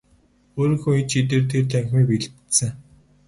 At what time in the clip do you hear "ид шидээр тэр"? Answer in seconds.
1.01-1.63